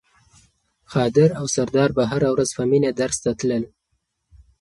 قادر 0.91 1.29
او 1.39 1.45
سردار 1.55 1.89
به 1.97 2.03
هره 2.11 2.29
ورځ 2.33 2.49
په 2.57 2.63
مینه 2.69 2.89
درس 2.99 3.17
ته 3.23 3.31
تلل. 3.39 3.63